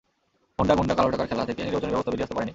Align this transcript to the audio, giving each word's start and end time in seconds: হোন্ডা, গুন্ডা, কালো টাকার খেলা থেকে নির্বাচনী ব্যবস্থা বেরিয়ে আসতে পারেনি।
হোন্ডা, 0.57 0.73
গুন্ডা, 0.79 0.93
কালো 0.97 1.09
টাকার 1.13 1.27
খেলা 1.31 1.43
থেকে 1.49 1.61
নির্বাচনী 1.65 1.91
ব্যবস্থা 1.91 2.11
বেরিয়ে 2.11 2.25
আসতে 2.27 2.35
পারেনি। 2.37 2.49